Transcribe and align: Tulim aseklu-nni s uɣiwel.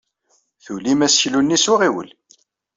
Tulim 0.63 0.99
aseklu-nni 1.05 1.57
s 1.63 1.65
uɣiwel. 1.73 2.09